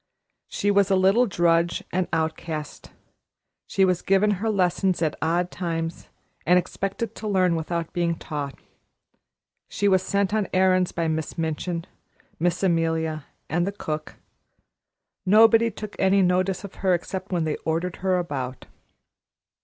[0.47, 2.89] She was a little drudge and outcast;
[3.67, 6.09] she was given her lessons at odd times
[6.43, 8.57] and expected to learn without being taught;
[9.69, 11.85] she was sent on errands by Miss Minchin,
[12.39, 14.15] Miss Amelia and the cook.
[15.23, 18.65] Nobody took any notice of her except when they ordered her about.